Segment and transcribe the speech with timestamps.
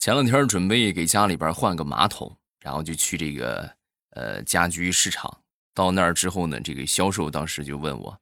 [0.00, 3.70] 前两天准备给家里边换个马桶，然后就去这个
[4.12, 5.30] 呃家居市场。
[5.74, 8.18] 到那儿之后呢，这个销售当时就问我：“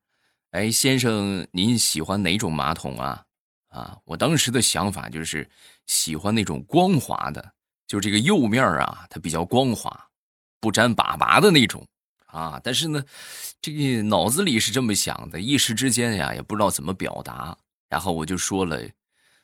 [0.50, 3.22] 哎，先生，您喜欢哪种马桶啊？”
[3.70, 5.48] 啊，我当时的想法就是
[5.86, 7.52] 喜欢那种光滑的，
[7.86, 10.08] 就这个釉面啊，它比较光滑，
[10.58, 11.86] 不沾粑粑的那种
[12.26, 12.60] 啊。
[12.64, 13.00] 但是呢，
[13.62, 17.56] 这个脑子里是这么想的，一时之间呀，也不知道怎么表达，
[17.88, 18.82] 然后我就说了，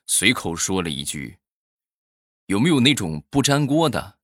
[0.06, 1.38] 随口说了一句。
[2.46, 4.16] 有没有那种不粘锅的？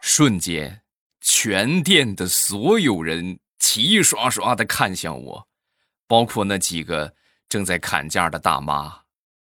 [0.00, 0.82] 瞬间，
[1.20, 5.48] 全店的所有人齐刷刷的看向我，
[6.06, 7.12] 包括那几个
[7.48, 9.00] 正在砍价的大妈，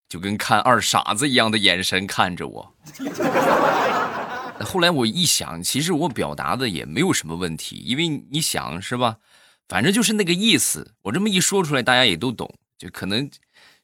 [0.09, 2.75] 就跟看二傻子一样的眼神看着我。
[4.65, 9.17] 后来我一想，其实我表达的也没有什么问题，因为你想是吧？
[9.67, 12.57] 反正就是那个意思，我这么一说出来，大家也都懂。
[12.77, 13.29] 就可能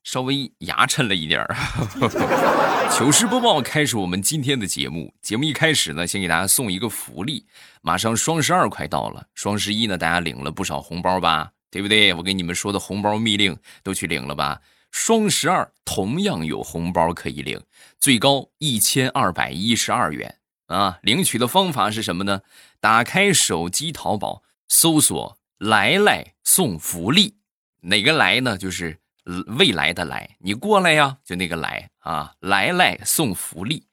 [0.03, 1.55] 稍微牙碜了一点儿。
[2.91, 5.13] 糗事播报开始，我们今天的节目。
[5.21, 7.45] 节目一开始呢，先给大家送一个福利。
[7.81, 11.51] 马上双十二快到了，双十一呢，大家领了不少红包吧？
[11.69, 12.13] 对不对？
[12.13, 14.61] 我给你们说的红包密令都去领了吧？
[14.91, 17.61] 双十二同样有红包可以领，
[17.97, 20.99] 最高一千二百一十二元啊！
[21.01, 22.41] 领取的方法是什么呢？
[22.81, 27.37] 打开手机淘宝，搜索“来来送福利”。
[27.81, 28.57] 哪个来呢？
[28.57, 28.99] 就是
[29.57, 33.83] 未来的来，你过来呀，就那个来啊，来来送福利，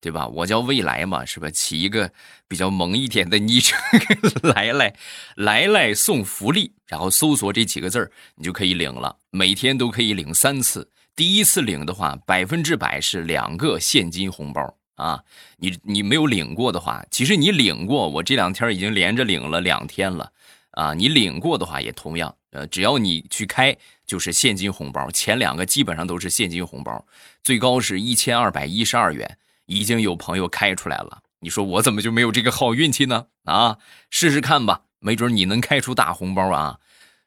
[0.00, 0.26] 对吧？
[0.28, 1.50] 我叫未来嘛，是吧？
[1.50, 2.12] 起一个
[2.46, 3.78] 比较萌一点的昵称，
[4.54, 4.94] 来来
[5.34, 9.16] 来来送福利，然后搜索这几个字你就可以领了。
[9.30, 15.22] 每天都可以领三次，第一次领的话，百分之百是两个现金红包啊！
[15.58, 20.32] 你你没有领过的话，其实你领过，我这两天已经连着领了两天了
[20.78, 20.94] 啊！
[20.94, 22.32] 你领过的话，也同样。
[22.52, 23.76] 呃，只要你去开，
[24.06, 25.10] 就是现金红包。
[25.10, 27.04] 前两个基本上都是现金红包，
[27.42, 31.22] 最高是一千二百一十二元，已经有朋友开出来了。
[31.40, 33.26] 你说我怎么就没有这个好运气呢？
[33.44, 33.78] 啊，
[34.08, 36.78] 试试看吧，没准你能开出大红包啊！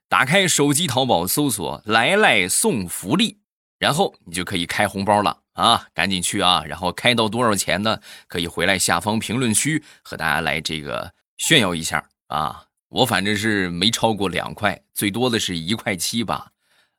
[0.07, 3.39] 打开手机淘宝，搜索“来来送福利”，
[3.77, 5.87] 然后你就可以开红包了啊！
[5.93, 6.63] 赶紧去啊！
[6.65, 7.99] 然后开到多少钱呢？
[8.27, 12.63] 可以回来下方评论区和大家来这个炫耀一下啊！
[12.91, 16.51] 我反正是没超过两块，最多的是一块七吧，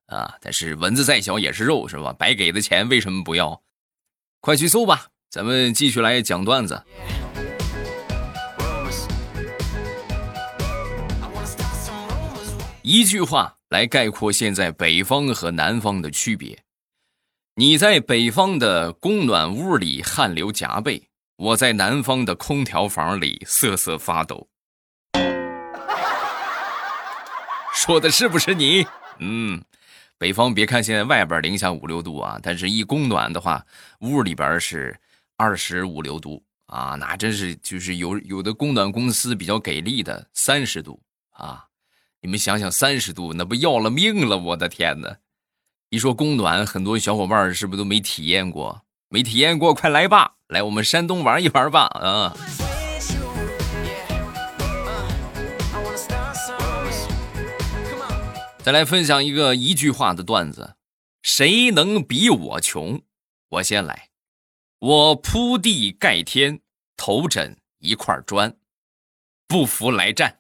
[0.06, 0.34] 啊！
[0.41, 2.14] 但是蚊子再小也是肉，是吧？
[2.14, 3.62] 白给的钱为什么不要？
[4.41, 5.08] 快去搜吧！
[5.28, 6.82] 咱们继续来讲段子。
[12.81, 16.58] 一句话来概括现在北方和南方的区别：
[17.56, 24.48] 你在北方的供暖屋里汗流浃背，我在南方的空调房里瑟瑟发抖。
[27.72, 28.86] 说的是不是你？
[29.18, 29.62] 嗯，
[30.18, 33.64] 北方别看现在外边零下五六度啊，但是一供暖的话，
[34.00, 34.98] 屋里边是
[35.36, 41.00] 二十五六度啊，那真是就是有有的供暖公司比较给力的三十度
[41.30, 41.64] 啊。
[42.20, 44.38] 你们想想，三十度那不要了命了！
[44.38, 45.16] 我的天哪！
[45.90, 48.82] 一说供暖，很多小伙伴是不是都没体验过？
[49.08, 51.86] 没体验过，快来吧，来我们山东玩一玩吧！
[51.86, 52.32] 啊。
[58.62, 60.76] 再来分享一个一句话的段子：
[61.20, 63.02] 谁能比我穷？
[63.48, 64.10] 我先来。
[64.78, 66.60] 我铺地盖天，
[66.96, 68.56] 头枕一块砖，
[69.48, 70.38] 不服来战。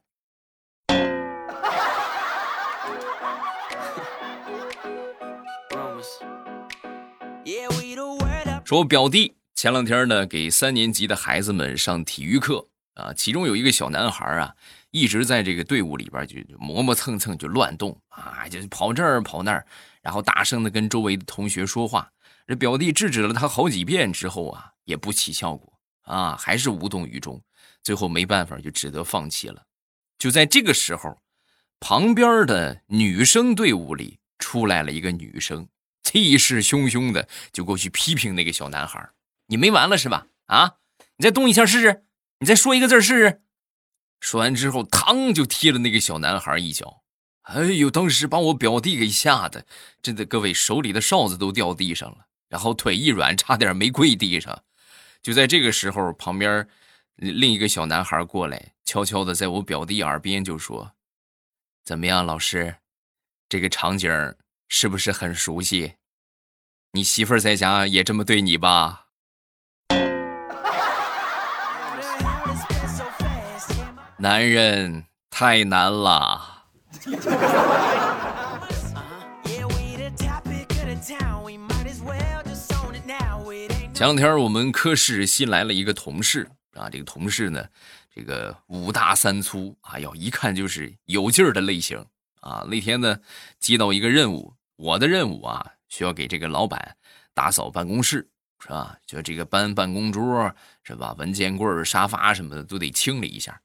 [8.64, 14.54] 说表弟前两天呢，给三年级的孩子们上体育课啊，其中有一个小男孩啊。
[14.92, 19.66] 一直在这个队伍里边就磨磨蹭蹭就乱动啊，就跑这儿跑那儿，
[20.02, 22.08] 然后大声的跟周围的同学说话。
[22.46, 25.72] 这表弟制止了他好几遍之后啊，也不起效果
[26.02, 27.42] 啊，还是无动于衷。
[27.82, 29.62] 最后没办法，就只得放弃了。
[30.18, 31.18] 就在这个时候，
[31.80, 35.66] 旁边的女生队伍里出来了一个女生，
[36.02, 39.08] 气势汹汹的就过去批评那个小男孩
[39.48, 40.26] ：“你没完了是吧？
[40.46, 40.74] 啊，
[41.16, 42.04] 你再动一下试试，
[42.40, 43.42] 你再说一个字试试。”
[44.22, 47.02] 说完之后，嘡就踢了那个小男孩一脚。
[47.42, 49.66] 哎呦，当时把我表弟给吓得，
[50.00, 54.62] 真的，各位手里的哨子都掉地上了，然后腿一软，差点没跪地上。
[55.20, 56.68] 就在这个时候，旁边
[57.16, 60.92] 另一个小男孩过来，悄悄的在我表弟耳边就说
[61.84, 62.76] ：“怎么样，老师，
[63.48, 64.08] 这个场景
[64.68, 65.94] 是不是很熟悉？
[66.92, 69.08] 你媳妇在家也这么对你吧？”
[74.22, 76.62] 男人太难了。
[83.92, 87.66] 前两天我们科室新来了一个同事啊，这个同事呢，
[88.14, 92.06] 这个五大三粗，啊，要，一看就是有劲儿的类型
[92.42, 92.64] 啊。
[92.70, 93.18] 那天呢，
[93.58, 96.96] 接到一个任务，我的任务啊，需要给这个老板
[97.34, 98.30] 打扫办公室，
[98.60, 98.96] 是吧？
[99.04, 100.54] 就这个搬办公桌，
[100.84, 101.12] 是吧？
[101.18, 103.60] 文件柜、沙发什么的都得清理一下。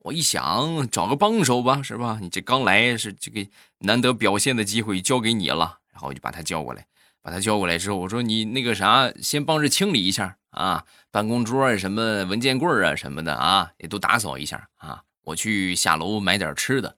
[0.00, 2.18] 我一想，找个帮手吧，是吧？
[2.20, 3.46] 你这刚来是这个
[3.78, 5.78] 难得表现的机会，交给你了。
[5.92, 6.86] 然后我就把他叫过来。
[7.22, 15.02] 把他叫过来之后，我说你那个啥，先帮着清理一下啊，办公桌啊、什么文件柜啊什么的啊，也都打扫一下啊。
[15.24, 16.96] 我去下楼买点吃的，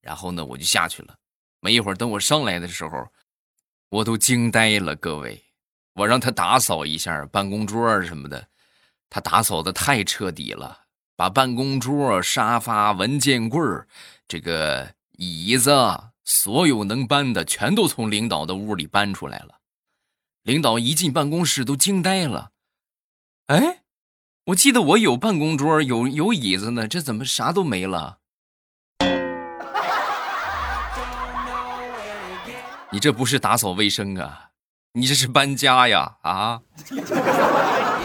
[0.00, 1.16] 然后呢，我就下去了。
[1.58, 3.08] 没一会儿，等我上来的时候，
[3.88, 4.94] 我都惊呆了。
[4.94, 5.42] 各位，
[5.94, 8.46] 我让他打扫一下办公桌什么的，
[9.10, 10.85] 他打扫的太彻底了，
[11.16, 13.60] 把办公桌、沙发、文件柜
[14.28, 15.72] 这个椅子，
[16.24, 19.60] 所有能搬的，全都从领导的屋里搬出来了。
[20.42, 22.50] 领导一进办公室都惊呆了，
[23.46, 23.80] 哎，
[24.44, 28.18] 我记得我有办公桌，有有椅子呢，这怎么啥都没了？
[32.92, 34.50] 你这不是打扫卫生啊，
[34.92, 36.16] 你这是搬家呀！
[36.22, 36.62] 啊！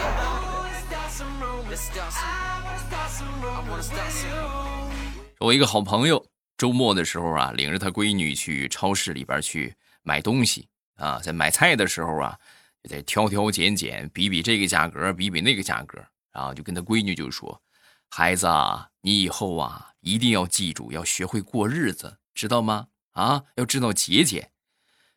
[5.42, 6.24] 我一个好朋友，
[6.56, 9.74] 周末的时候啊，领着他闺女去超市里边去
[10.04, 10.68] 买东西。
[10.94, 12.38] 啊，在买菜的时候啊，
[12.80, 15.98] 就在挑挑拣拣，比比这个价格，比比那个价格，
[16.32, 17.60] 然后就跟他闺女就说
[18.08, 22.86] ：“孩子啊，你以后啊一定要记住，要学会过日子，知道吗？
[23.10, 24.48] 啊，要知道节俭。”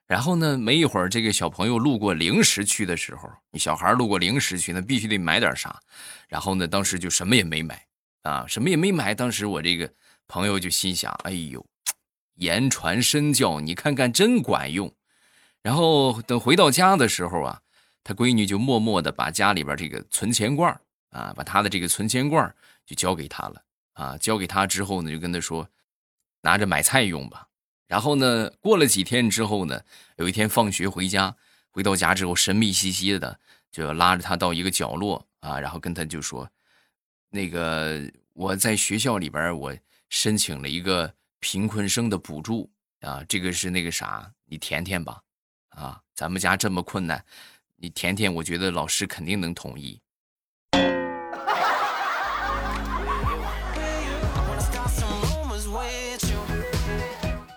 [0.07, 5.80] 然后呢，没一会儿，这个小朋友路过零食区的时候，你小孩路过零食区，那必须得买点啥。
[6.27, 7.86] 然后呢，当时就什么也没买
[8.24, 9.13] 啊，什么也没买。
[9.13, 9.92] 当时我这个
[10.27, 11.66] 朋友就心想：“哎呦，
[12.36, 14.94] 言传身教，你看看真管用。”
[15.62, 17.62] 然后等回到家的时候啊，
[18.04, 20.80] 他闺女就默默的把家里边这个存钱罐
[21.10, 22.56] 啊，把他的这个存钱罐
[22.86, 23.63] 就交给他了
[23.94, 24.18] 啊。
[24.18, 25.68] 交给他之后呢，就跟他说，
[26.42, 27.48] 拿着买菜用吧。
[27.88, 29.81] 然后呢，过了几天之后呢，
[30.18, 31.36] 有一天放学回家，
[31.72, 33.39] 回到家之后，神秘兮兮的
[33.72, 36.50] 就拉着他到一个角落啊，然后跟他就说，
[37.30, 38.01] 那个
[38.33, 39.75] 我在学校里边我
[40.15, 42.71] 申请了一个贫困生的补助
[43.01, 45.21] 啊，这个是那个啥，你填填吧。
[45.71, 47.21] 啊，咱们家这么困难，
[47.75, 50.00] 你填填，我觉得老师肯定能同意。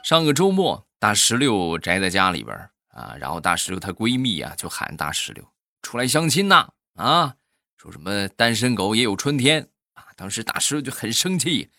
[0.03, 2.57] 上个周末，大石榴宅在家里边
[2.89, 5.49] 啊，然后大石榴她闺蜜啊就喊大石榴
[5.81, 7.37] 出来相亲呐啊，
[7.77, 10.07] 说什么单身狗也有春天啊。
[10.17, 11.71] 当时大石榴就很生气，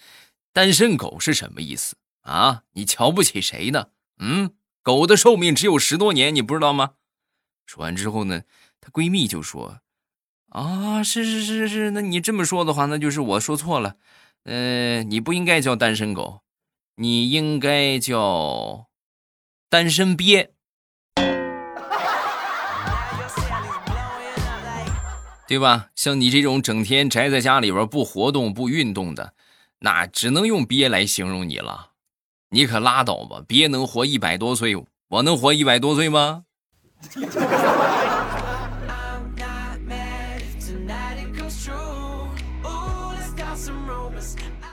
[0.60, 2.64] 单身狗是什么意思啊？
[2.74, 3.92] 你瞧不起谁呢？
[4.20, 4.52] 嗯？
[4.84, 6.96] 狗的寿命只有十多年，你不知道吗？
[7.66, 8.42] 说完之后呢，
[8.82, 9.80] 她闺蜜就说
[10.52, 13.96] ：“啊，是是是是，那你这么说的话，那就是我说错了。
[14.44, 16.42] 呃，你不应该叫单身狗，
[16.98, 18.90] 你应该叫
[19.70, 20.52] 单身鳖，
[25.48, 25.88] 对吧？
[25.96, 29.34] 像你这种整天宅在家里边不活动不运动的，
[29.80, 31.92] 那只能用鳖来形容你了。”
[32.52, 33.44] 你可拉倒吧！
[33.48, 34.76] 别能活一百多岁，
[35.10, 36.46] 我能活一百多岁吗？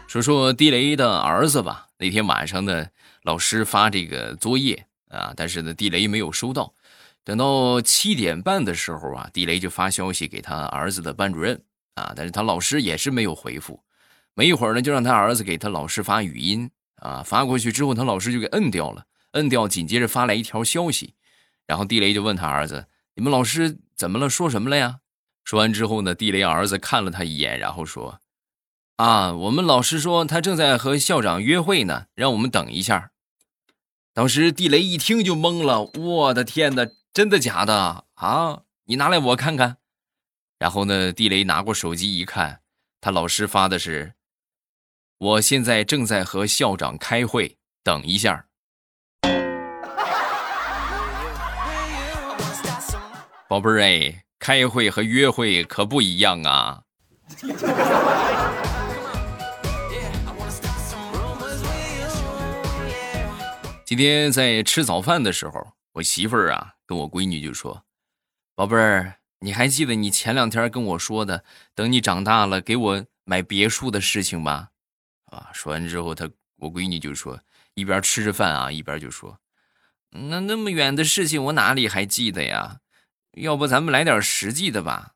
[0.09, 1.89] 说说地雷的儿子吧。
[1.99, 2.87] 那天晚上呢，
[3.23, 6.73] 老师发这个作业啊，但是呢，地雷没有收到。
[7.23, 11.61] 等到七点半的时候啊，地雷就发消息给他儿子的班主任
[11.97, 13.79] 啊，但是他老师也是没有回复。
[14.37, 16.71] 没一会儿呢，就让他儿子给他老师发语音。
[16.97, 21.15] 啊，发过去之后，他老师就给摁掉了，摁掉，紧接着发来一条消息，
[21.67, 24.31] 然后地雷就问他儿子：“你们老师怎么了？
[24.31, 25.01] 说什么了呀？”
[25.45, 28.21] 说完之后呢，地雷儿子看了他一眼，然后说
[28.97, 33.11] ：“啊，我们老师说他正在和校长约会呢，让我们等一下。”
[34.15, 38.63] 当时地雷一听就懵了，我的天哪，真的假的啊？
[38.87, 39.77] 你拿来我看看。
[40.59, 42.63] 然后呢，地雷拿过手机一看，
[43.03, 44.15] 他老师发的是。
[45.19, 48.45] 我现在正在和校长开会，等一下。
[53.49, 56.83] 宝贝儿哎，开会和约会可不一样啊。
[63.87, 67.85] 今天在吃早饭的时候，我媳妇儿啊跟我闺女就说
[68.55, 71.43] ：“宝贝儿，你还记得你前两天跟我说的，
[71.75, 74.69] 等你长大了给我买别墅的事情吗？”
[75.27, 75.51] 啊！
[75.53, 77.41] 说完之后，他我闺女就说，
[77.75, 79.39] 一边吃着饭啊，一边就说
[80.11, 82.79] ：“那那么远的事情我哪里还记得呀？
[83.33, 85.13] 要不咱们来点实际的吧？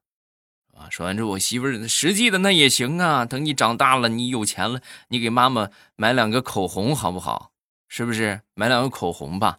[0.76, 3.24] 啊，说完之后，我媳妇实际的那也行啊。
[3.24, 7.52] 等你长大了，你有钱了，你给妈妈买两个口红好不好？
[7.88, 8.42] 是不是？
[8.54, 9.58] 买两个口红吧。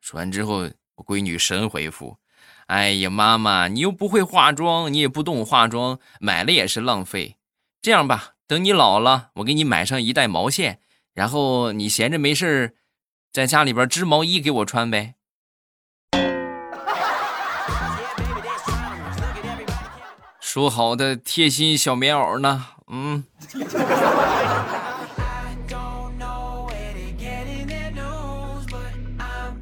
[0.00, 2.18] 说完之后，我闺女神回复
[2.66, 7.36] ：“哎呀，妈妈，你又不会化妆，你也不懂化妆，买了也是浪费。
[7.82, 10.78] 这样吧，等你老了，我给你买上一袋毛线，
[11.12, 12.74] 然后你闲着没事儿，
[13.32, 15.14] 在家里边织毛衣给我穿呗。”
[20.40, 22.66] 说好的贴心小棉袄呢？
[22.86, 23.24] 嗯。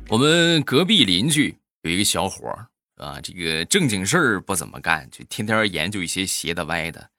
[0.09, 7.11] 我们隔壁邻居有一个小伙儿啊，这个正经事儿不怎么干，就天天研究一些斜的歪的。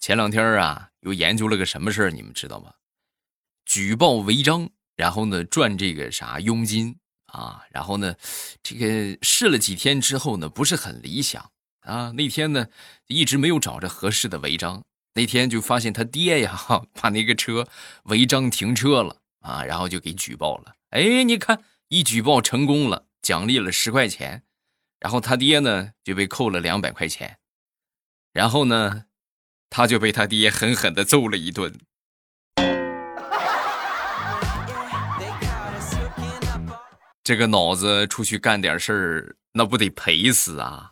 [0.00, 2.72] 前两天啊，又研究了个什么事儿，你们知道吗？
[3.64, 8.14] 举报违章，然后呢赚这个啥佣金啊，然后呢，
[8.62, 12.12] 这个试了几天之后呢，不是很理想啊。
[12.12, 12.66] 那天呢，
[13.06, 16.58] 一直没有找着合适的违章，那天就发现他爹呀，
[17.00, 17.68] 把那个车
[18.04, 20.74] 违章停车了啊，然后就给举报了。
[20.90, 21.62] 哎，你看。
[21.92, 24.44] 一举报成功了，奖励了十块钱，
[25.00, 27.40] 然后他爹呢就被扣了两百块钱，
[28.32, 29.06] 然后呢，
[29.70, 31.72] 他就被他爹狠狠的揍了一顿。
[37.22, 40.90] 这个脑子出去干点事儿，那不得赔死啊！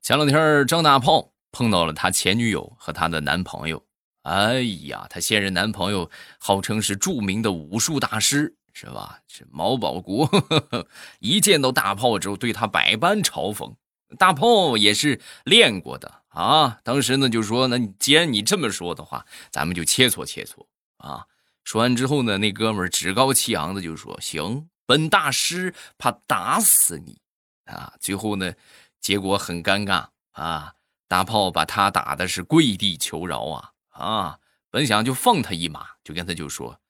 [0.00, 3.84] 前两天张大炮碰到了他前女友和他的男朋友。
[4.22, 9.20] 哎呀，他现任男朋友号称是著名的武术大师，是吧？
[9.28, 10.26] 是毛宝国，
[11.20, 13.74] 一见到大炮之后，对他百般嘲讽。
[14.18, 20.64] 大炮也是练过的啊，当时呢就说：“那既然你这么说的话，咱们就切磋切磋
[20.96, 21.26] 啊。”
[21.62, 27.20] 说完之后呢，那哥们趾高气昂的就说：“行，本大师怕打死你
[27.66, 28.54] 啊！”最后呢，
[28.98, 30.72] 结果很尴尬啊，
[31.06, 33.72] 大炮把他打的是跪地求饶啊。
[33.90, 34.38] 啊，
[34.70, 36.80] 本想就放他一马，就跟他就说：“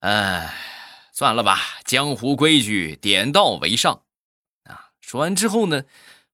[0.00, 0.52] 哎，
[1.20, 4.04] 算了吧，江湖规矩，点到为上。”
[4.64, 5.84] 啊，说完之后呢，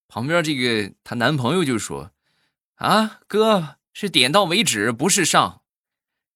[0.07, 2.12] 旁边这个她男朋友就说
[2.78, 5.62] ：“啊，哥是点到为止，不是上。”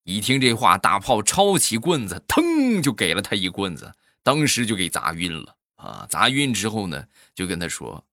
[0.03, 5.55] 一听这话，大炮抄起棍子，腾就给了他一棍子，当时就给砸晕了。
[5.77, 8.05] 啊，砸晕之后呢，就跟他说：“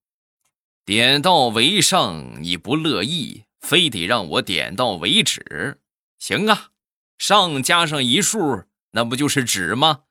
[0.86, 5.80] 点到为上，你不乐意。”非得让我点到为止，
[6.20, 6.70] 行啊，
[7.18, 10.04] 上加上一竖，那不就是止吗？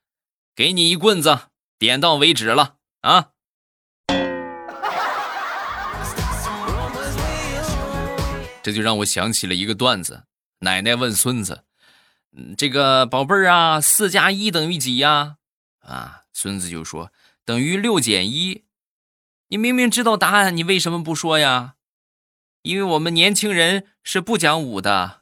[0.56, 1.38] 给你一棍子，
[1.78, 3.32] 点到为止了啊！
[8.64, 10.24] 这就让我想起了一个段子：
[10.60, 11.64] 奶奶问孙子，
[12.56, 15.36] 这个宝贝儿啊，四加一等于几呀？
[15.80, 17.12] 啊，孙子就说
[17.44, 18.64] 等于六减一。
[19.48, 21.74] 你明明知道答案，你为什么不说呀？
[22.62, 25.20] 因为我们年轻人是不讲武的，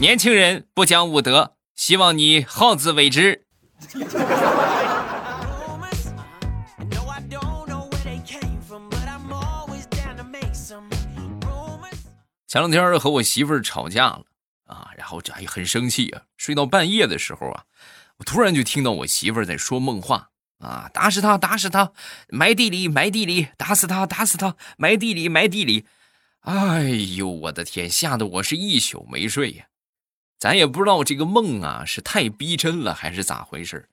[0.00, 3.44] 年轻人不讲武德，希望你好自为之。
[12.48, 14.24] 前两天和我媳妇儿吵架了
[14.64, 17.64] 啊，然后这还很生气啊，睡到半夜的时候啊，
[18.16, 20.30] 我突然就听到我媳妇儿在说梦话。
[20.60, 20.90] 啊！
[20.92, 21.92] 打死他，打死他！
[22.28, 23.48] 埋地里，埋地里！
[23.56, 24.56] 打死他，打死他！
[24.76, 25.86] 埋地里，埋地里！
[26.40, 26.82] 哎
[27.16, 29.64] 呦，我的天，吓得我是一宿没睡呀！
[30.40, 33.90] 咱也不知道这个梦啊是太逼真了还是咋回事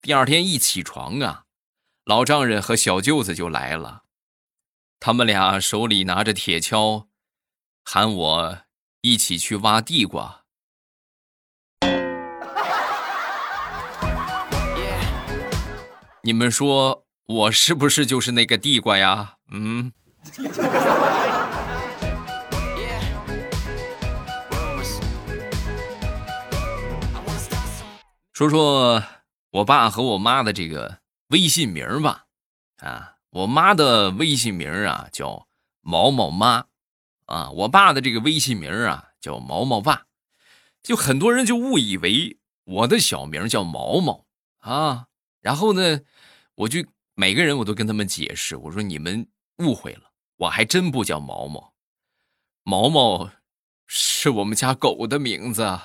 [0.00, 1.44] 第二天一起床啊，
[2.06, 4.04] 老丈人和小舅子就来了，
[4.98, 7.08] 他们俩手里拿着铁锹，
[7.84, 8.58] 喊我
[9.02, 10.44] 一起去挖地瓜。
[16.22, 19.36] 你们说我是不是就是那个地瓜呀？
[19.50, 19.92] 嗯。
[28.40, 29.04] 说说
[29.50, 32.24] 我爸和我妈的这个微信名吧。
[32.78, 35.46] 啊，我妈的微信名啊叫
[35.82, 36.64] 毛毛妈，
[37.26, 40.06] 啊，我爸的这个微信名啊叫毛毛爸，
[40.82, 44.24] 就很多人就误以为我的小名叫毛毛
[44.60, 45.08] 啊。
[45.42, 46.00] 然后呢，
[46.54, 46.82] 我就
[47.14, 49.28] 每个人我都跟他们解释，我说你们
[49.58, 51.74] 误会了，我还真不叫毛毛，
[52.62, 53.30] 毛毛
[53.86, 55.78] 是我们家狗的名字。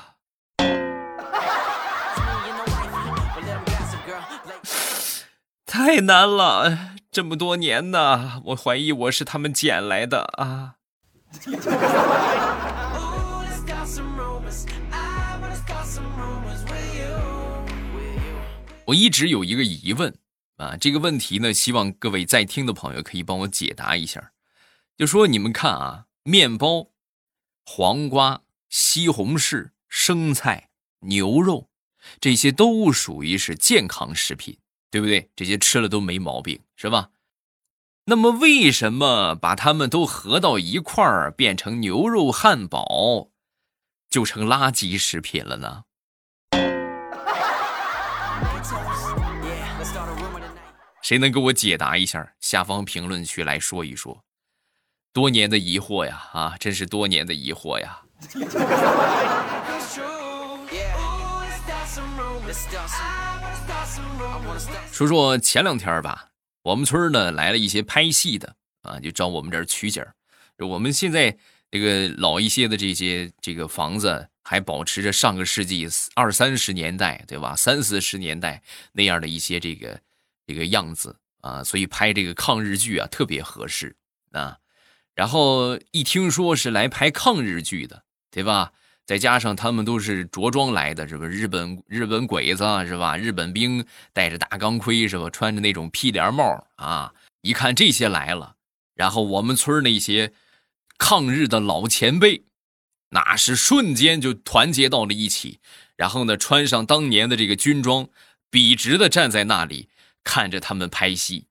[5.76, 10.76] 太难了，这么多年呢，我怀疑我是他们捡来的啊。
[18.86, 20.18] 我一直有一个疑问
[20.56, 24.32] 啊，这个问题呢，希望各位在听的朋友可以帮我解答一下。
[24.96, 26.92] 就说你们看啊，面包、
[27.66, 30.70] 黄瓜、西红柿、生菜、
[31.02, 31.68] 牛肉，
[32.22, 34.58] 这些都属于是健康食品，
[34.96, 35.30] 对不对？
[35.36, 37.10] 这些吃了都没毛病，是吧？
[38.06, 43.28] 那么为什么把它们都合到一块儿变成牛肉汉堡，
[44.10, 45.84] 就成垃圾食品了呢？
[51.04, 52.32] 谁能给我解答一下？
[52.40, 54.24] 下方评论区来说一说。
[55.12, 58.00] 多年的疑惑呀，啊，真是多年的疑惑呀。
[64.92, 66.30] 说说前两天吧，
[66.64, 70.04] 我们村呢来了一些拍戏的啊，就找我们这儿取景。
[70.60, 71.38] 我们现在
[71.70, 77.56] 这个老一些的这些这个房子还保持着上个世纪二三十年代，对吧？
[77.56, 78.62] 三四十年代
[78.94, 80.00] 那样的一些这个。
[80.48, 83.96] 这个样子啊，所以拍这个抗日剧啊特别合适
[84.30, 84.56] 啊。
[85.16, 88.72] 然后一听说是来拍抗日剧的，对吧？
[89.06, 91.26] 再加上他们都是着装来的，是吧？
[91.26, 93.16] 日本日本鬼子是吧？
[93.18, 95.30] 日本兵戴着大钢盔是吧？
[95.30, 98.56] 穿着那种屁帘帽啊，一看这些来了，
[98.96, 100.34] 然后我们村那些
[100.98, 102.44] 抗日的老前辈，
[103.10, 105.60] 那是瞬间就团结到了一起，
[105.96, 108.10] 然后呢，穿上当年的这个军装，
[108.50, 109.90] 笔直的站在那里。
[110.28, 111.46] 看着他们拍戏，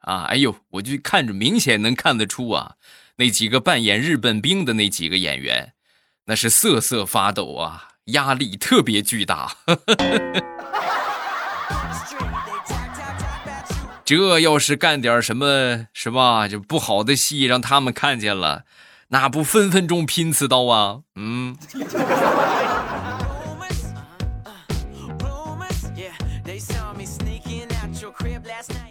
[0.00, 2.76] 啊，哎呦，我就看着，明显能看得出啊，
[3.16, 5.72] 那几个扮演日本兵的那几个演员，
[6.26, 9.56] 那是瑟瑟发抖啊，压力特别巨大。
[14.04, 16.46] 这要是干点什么，是吧？
[16.46, 18.64] 就不好的戏，让他们看见了，
[19.08, 21.00] 那不分分钟拼刺刀啊？
[21.16, 21.56] 嗯。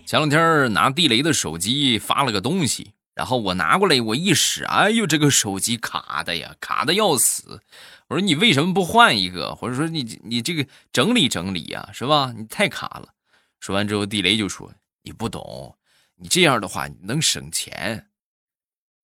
[0.06, 2.92] 前两天拿地雷的手机发了个东西，
[3.22, 7.62] 然后我拿过来，我一使，哎呦，这个手机卡的呀，卡的要死！
[8.08, 12.34] 我说你为什么不换一个，或者说你你这个整理整理呀，是吧？
[12.36, 13.14] 你太卡了。
[13.60, 14.74] 说完之后，地雷就说
[15.06, 15.78] ：“你不懂，
[16.16, 18.10] 你这样的话能省钱，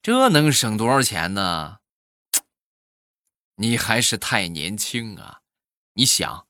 [0.02, 1.78] 这能省多少钱呢？
[3.58, 5.42] 你还是太年轻啊！
[5.94, 6.48] 你想，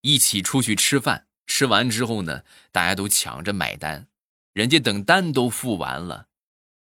[0.00, 4.08] 一起出去吃饭。”吃完之后呢，大家都抢着买单，
[4.54, 6.28] 人家等单都付完了，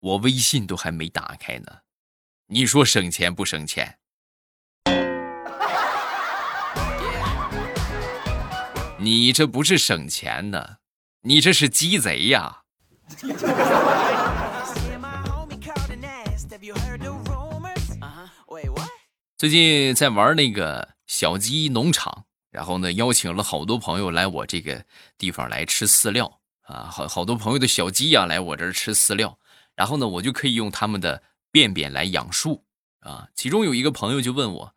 [0.01, 1.67] 我微信都还没打开呢。
[2.47, 3.99] 你说省钱不省钱？
[8.99, 10.77] 你这不是省钱呢，
[11.23, 12.63] 你这是鸡贼呀！
[19.37, 22.25] 最近在玩那个小鸡农场。
[22.51, 24.85] 然后呢，邀请了好多朋友来我这个
[25.19, 29.39] 地方来吃饲料啊，好好多朋友的小鸡呀来我这儿吃饲料。
[29.79, 32.65] 然后呢，我就可以用他们的便便来养树
[32.99, 33.29] 啊。
[33.37, 34.75] 其中有一个朋友就问我：“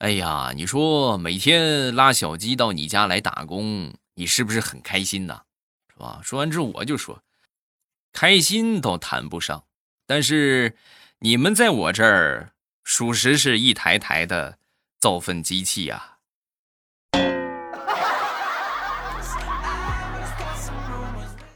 [0.00, 5.42] 哎呀，你说每天拉小鸡到你家来打工，你是不是很开心呢？
[5.92, 7.22] 是吧？”说完之后，我就说
[8.14, 9.64] ：“开心倒谈不上，
[10.06, 10.74] 但是
[11.18, 14.56] 你们在我这儿，属实是一台台的
[14.98, 16.16] 造粪机器呀。”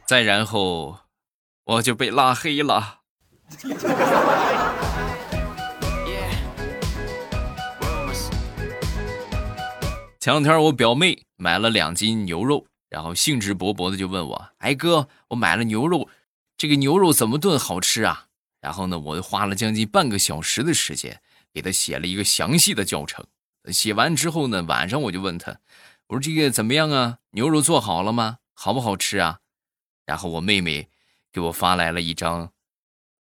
[0.07, 0.99] 再然后，
[1.65, 3.01] 我就被拉黑了。
[10.21, 16.09] 前两天我表妹买了两斤牛肉，然后兴致勃勃的就问我：“哎哥，我买了牛肉，
[16.59, 18.27] 这个牛肉怎么炖好吃啊？”
[18.61, 21.21] 然后呢，我就花了将近半个小时的时间
[21.53, 23.25] 给他写了一个详细的教程。
[23.73, 25.59] 写完之后呢，晚上我就问他
[26.09, 27.19] ：“我说这个怎么样啊？
[27.31, 28.37] 牛肉做好了吗？
[28.53, 29.39] 好不好吃啊？”
[30.05, 30.89] 然后我妹妹
[31.35, 32.53] 给我发来了一张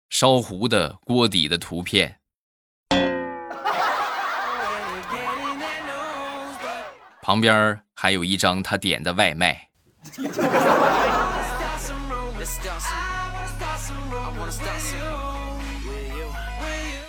[0.09, 2.19] 烧糊的锅底的图片，
[7.21, 9.69] 旁边还有一张他点的外卖。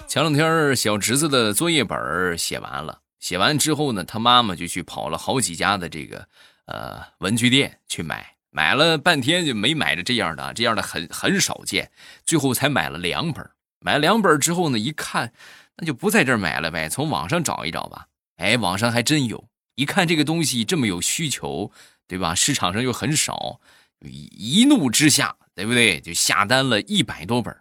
[0.06, 6.28] 前两天小侄子的作业本写完了，写完之后呢，他妈妈就去跑了好几家的这个
[6.66, 8.36] 呃文具店去买。
[8.54, 11.90] 买了半天就没买着这样的，这样的很很少见，
[12.24, 13.50] 最后才买了两本。
[13.80, 15.32] 买了两本之后呢，一看
[15.78, 18.06] 那就不在这儿买了呗，从网上找一找吧。
[18.36, 19.48] 哎，网上还真有。
[19.74, 21.72] 一看这个东西这么有需求，
[22.06, 22.34] 对吧？
[22.34, 23.60] 市场上又很少，
[24.00, 25.98] 一怒之下，对不对？
[26.00, 27.56] 就下单了一百多本。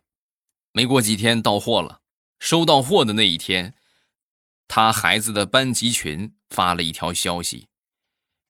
[0.73, 2.01] 没过几天到货了，
[2.37, 3.73] 收到货的那一天，
[4.67, 7.67] 他孩子的班级群发了一条消息：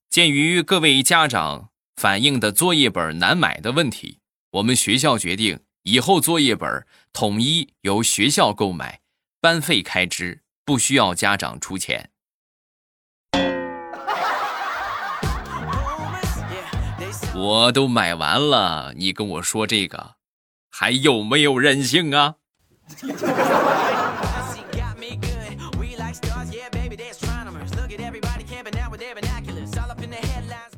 [0.10, 1.71] 鉴于各位家长
[2.02, 4.18] 反映的作业本难买的问题，
[4.54, 9.02] 我们学校决定以后作业本统一由学校购买，
[9.40, 12.10] 班费开支不需要家长出钱。
[17.36, 20.16] 我都买完了，你跟我说这个，
[20.72, 22.38] 还有没有人性啊？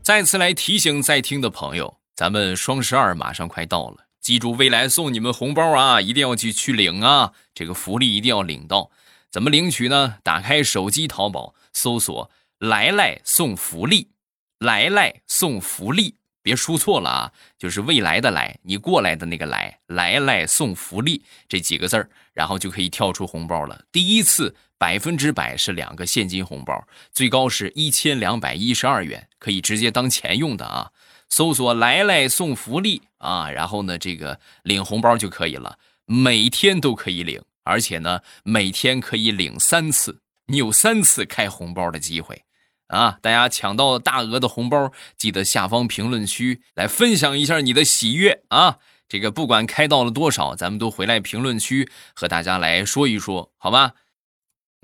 [0.03, 8.91] 再次来提醒在听的朋友，咱们双十二马上快到了，记住未来送你们红包啊，一定要去去领啊，这个福利一定要领到。
[9.31, 10.17] 怎么领取呢？
[10.21, 14.09] 打开手机淘宝，搜索“来来送福利”，
[14.59, 16.17] 来来送福利。
[16.41, 17.31] 别输错了啊！
[17.57, 23.85] 就是未来的来，你过来的那个来，来来送福利这几个字儿，然后就可以跳出红包了。
[23.93, 30.91] 第一次百分之百是两个现金红包，最高是一千两百一十二元，可以直接当钱用的啊！
[31.29, 42.43] 搜索来来送福利啊，然后呢，这个领红包就可以了，每天都可以领，而且呢，每天可以领三次，你有三次开红包的机会。
[42.87, 43.17] 啊！
[43.21, 48.79] 大家抢到大额的红包，记得下方评论区来分享一下你的喜悦啊！
[49.07, 53.93] 这个不管开到了多少，咱们都回来评论区和大家来说一说，好吧？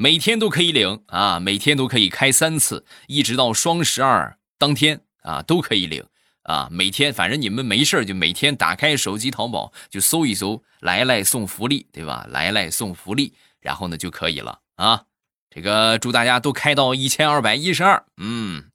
[0.02, 6.06] 每天都可以领啊，每天都可以开三次，一直到双十二当天啊，都可以领
[6.44, 6.70] 啊！
[6.72, 15.04] 每天反正你们没事就每天打开手机淘宝就搜一搜“来来送福利”，对吧？“来来送福利”，然后呢就可以了啊！
[15.50, 18.72] 这个祝大家都开到一千二百一十二，嗯，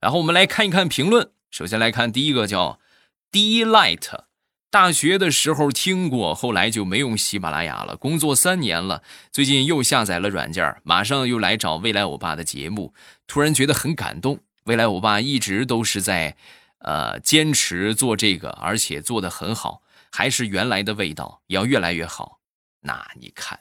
[0.00, 1.30] 然后我们来看一看评论。
[1.52, 2.80] 首先来看第一个叫
[3.30, 4.08] Delight，
[4.74, 7.96] 大学的时候听过，后来就没用喜马拉雅了。
[7.96, 12.92] 工作三年了，最近又下载了软件，马上又来找未来欧巴的节目，
[13.28, 14.40] 突然觉得很感动。
[14.64, 16.36] 未来欧巴一直都是在，
[16.78, 22.40] 呃，坚持做这个，而且做的很好，还是原来的味道，要越来越好。
[22.80, 23.60] 那你看。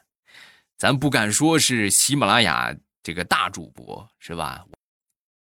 [0.79, 4.65] 咱不敢说是喜马拉雅这个大主播是吧？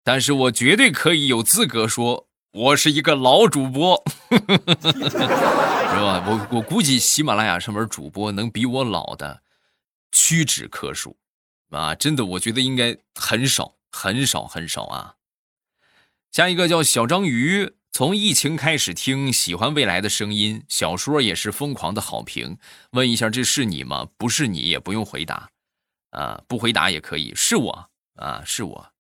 [0.03, 6.25] 但是我绝对可以有资格说，我是一个老主播， 是吧？
[6.27, 9.43] 我我估计喜马拉雅上面主播能比我老的
[10.11, 11.17] 屈指可数
[11.71, 11.95] 啊！
[11.95, 15.15] 真的，我觉得应该很少很少很少啊。
[16.33, 17.75] 下一个叫小章鱼。
[17.93, 22.57] 从疫情开始听，喜欢未来的声音，小说也是疯狂的好评。
[22.93, 24.07] 问一下，这是你吗？
[24.17, 25.51] 不是你也不用回答，
[26.11, 27.33] 啊，不回答也可以。
[27.35, 28.93] 是我啊，是我，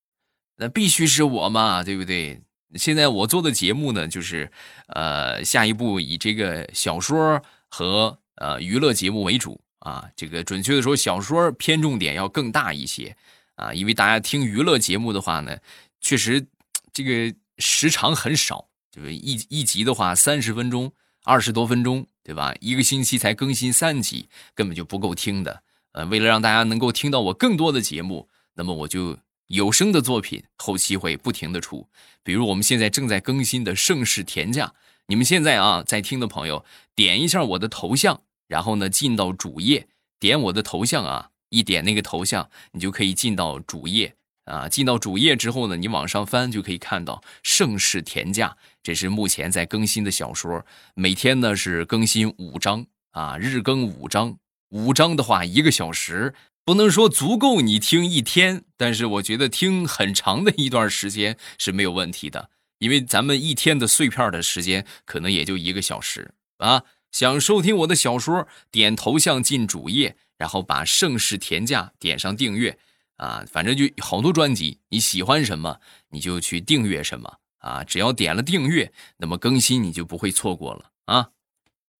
[0.56, 2.42] 那必须是我嘛，对不对？
[2.74, 4.50] 现在我做的节目呢，就是
[4.88, 10.08] 呃，下一步以这个小说和呃娱乐节目为主啊。
[10.14, 13.16] 这个准确的说，小说偏重点要更大一些
[13.56, 15.58] 啊，因为大家听娱乐节目的话呢，
[16.00, 16.46] 确实
[16.92, 18.68] 这个时长很少。
[18.92, 22.52] 就是一一集的话，三十分钟，二十多分钟，对吧？
[22.60, 25.62] 一个星期才更新三集，根本就不够听的。
[25.92, 29.16] 呃，为了让大家能够听到我更多的节目，那么我就
[29.50, 31.88] 有声的作品后期会不停的出。
[32.22, 34.66] 比如我们现在正在更新的《盛世田价》，
[35.06, 39.88] 你们现在啊在听的朋友，点一下我的头像，然后呢进到主页，
[40.20, 44.14] 点我的头像啊，一点那个头像，你就可以进到主页。
[44.44, 48.48] 啊，进到主页之后呢，你往上翻就可以看到《盛世田价》，
[48.84, 54.36] 这是目前在更新的小说，每天呢是更新五章啊，日更五章，
[54.70, 66.84] 五章的话一个小时，不能说足够你听一天，但是我觉得听很长的一段时间是没有问题的，因为咱们一天的碎片的时间可能也就一个小时啊。
[67.10, 72.78] 想收听我的小说，点头像进主页，然后把《盛世田价》点上订阅。
[73.16, 77.84] 啊，反正就好多专辑，你喜欢什么你就去订阅什么啊！
[77.84, 81.28] 只要点了订阅，那么更新你就不会错过了啊。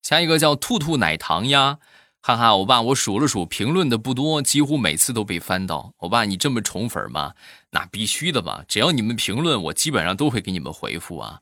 [0.00, 1.78] 下一个叫兔兔奶糖呀，
[2.20, 5.94] 哈哈，欧巴，我数了数评论的不多，几乎每次都被翻到。
[5.98, 7.34] 欧巴，你这么宠粉吗？
[7.70, 8.64] 那必须的吧！
[8.68, 11.40] 只要你们评论，我基本上都会给你们回复啊。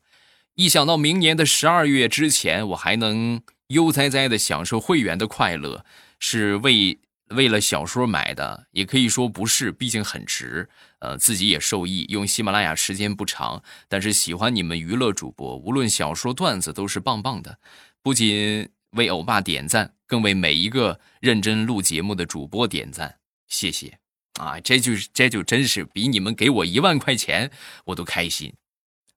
[0.55, 5.85] 一想到明年的十二月之前，我还能悠哉哉的享受会员的快乐，
[6.19, 6.99] 是为。
[7.35, 10.67] 为了小说买的，也可以说不是，毕竟很值。
[10.97, 12.07] 呃，自己也受益。
[12.09, 17.59] 用喜马拉雅时间不长，但是喜欢你们娱乐主播，无论小说段子都是棒棒的。
[18.01, 23.99] 不仅为欧巴点赞，更为每一个认真录节目的主播点赞，谢谢
[24.39, 24.59] 啊！
[24.59, 27.51] 这就是这就真是比你们给我一万块钱
[27.85, 28.51] 我都开心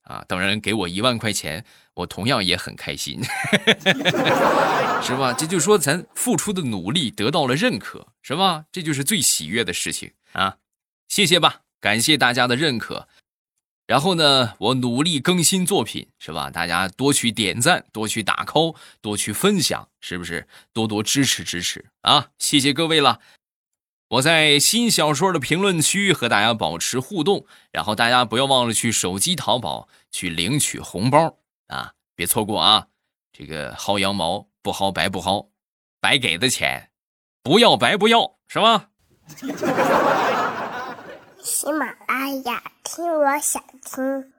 [0.02, 0.22] 啊！
[0.28, 3.22] 当然，给我一万块钱，我同样也很开心，
[5.02, 5.33] 是吧？
[5.33, 8.66] 这就说咱付出的努力得到了认可，是吧？
[8.70, 10.59] 这就是最喜悦的事情啊！
[11.09, 13.09] 谢谢吧，感谢大家的认可。
[13.87, 16.51] 然后呢，我努力更新作品，是吧？
[16.51, 20.47] 大家多去点赞，多去打 call，多去分享，是不是？
[20.73, 22.29] 多多支持支持啊！
[22.38, 23.21] 谢谢各位了。
[24.09, 31.92] 我在新小说的评论区和大家保持互动，然后大家不要忘了去手机淘宝去领取红包啊！
[32.14, 32.87] 别错过啊！
[33.33, 35.49] 这个薅羊毛不薅白不薅，
[36.01, 36.90] 白给的钱
[37.42, 38.90] 不要白不要，是吧？
[41.42, 44.32] 喜马拉雅，听我想听。